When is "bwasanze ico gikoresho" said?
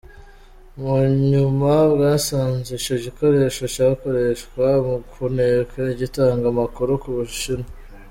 1.93-3.63